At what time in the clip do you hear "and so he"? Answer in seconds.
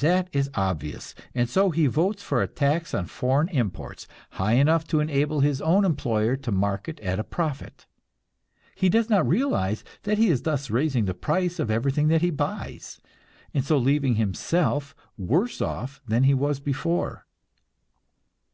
1.34-1.86